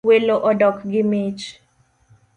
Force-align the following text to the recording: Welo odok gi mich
Welo 0.07 0.35
odok 0.49 0.77
gi 0.91 1.01
mich 1.11 1.43